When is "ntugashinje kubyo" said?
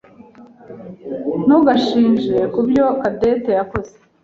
1.45-2.85